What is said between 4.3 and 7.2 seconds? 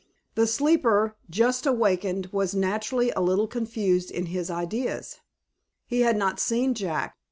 his ideas. He had not seen Jack.